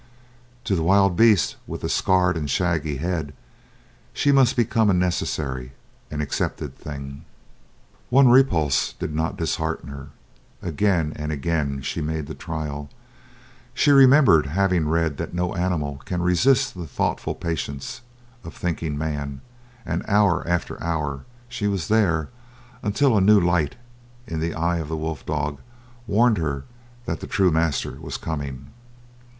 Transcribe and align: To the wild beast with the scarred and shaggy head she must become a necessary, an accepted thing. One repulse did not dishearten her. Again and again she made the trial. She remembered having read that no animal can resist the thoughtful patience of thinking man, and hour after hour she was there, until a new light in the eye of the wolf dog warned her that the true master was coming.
To 0.63 0.75
the 0.75 0.81
wild 0.81 1.15
beast 1.15 1.57
with 1.67 1.81
the 1.81 1.87
scarred 1.87 2.35
and 2.35 2.49
shaggy 2.49 2.97
head 2.97 3.35
she 4.13 4.31
must 4.31 4.55
become 4.55 4.89
a 4.89 4.95
necessary, 4.95 5.73
an 6.09 6.21
accepted 6.21 6.75
thing. 6.75 7.23
One 8.09 8.27
repulse 8.27 8.93
did 8.93 9.13
not 9.13 9.37
dishearten 9.37 9.89
her. 9.91 10.07
Again 10.59 11.13
and 11.15 11.31
again 11.31 11.83
she 11.83 12.01
made 12.01 12.25
the 12.25 12.33
trial. 12.33 12.89
She 13.75 13.91
remembered 13.91 14.47
having 14.47 14.89
read 14.89 15.17
that 15.17 15.35
no 15.35 15.53
animal 15.53 16.01
can 16.03 16.23
resist 16.23 16.73
the 16.73 16.87
thoughtful 16.87 17.35
patience 17.35 18.01
of 18.43 18.55
thinking 18.55 18.97
man, 18.97 19.41
and 19.85 20.03
hour 20.07 20.43
after 20.47 20.83
hour 20.83 21.25
she 21.47 21.67
was 21.67 21.89
there, 21.89 22.29
until 22.81 23.15
a 23.15 23.21
new 23.21 23.39
light 23.39 23.75
in 24.25 24.39
the 24.39 24.55
eye 24.55 24.77
of 24.79 24.89
the 24.89 24.97
wolf 24.97 25.23
dog 25.27 25.59
warned 26.07 26.39
her 26.39 26.63
that 27.05 27.19
the 27.19 27.27
true 27.27 27.51
master 27.51 27.99
was 28.01 28.17
coming. 28.17 28.71